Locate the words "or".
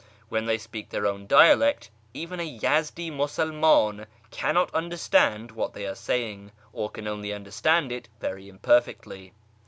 6.73-6.89